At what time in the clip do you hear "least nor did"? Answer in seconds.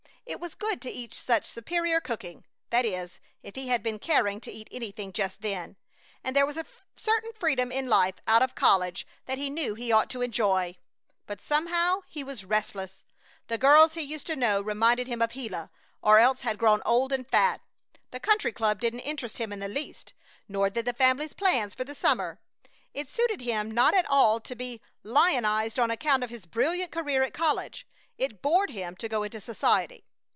19.67-20.85